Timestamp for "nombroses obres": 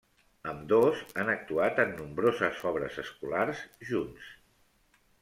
1.99-2.97